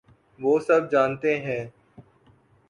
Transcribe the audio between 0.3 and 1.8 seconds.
وہ سب جانتے ہیں۔